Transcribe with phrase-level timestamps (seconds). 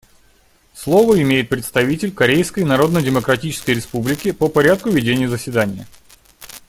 [0.73, 5.85] Слово имеет представитель Корейской Народно-Демократической Республики по порядку ведения заседания.